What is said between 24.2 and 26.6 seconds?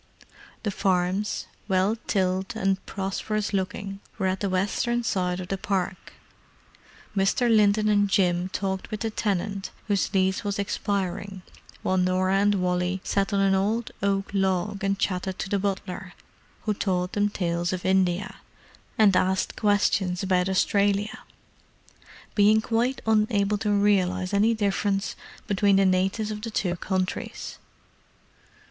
any difference between the natives of the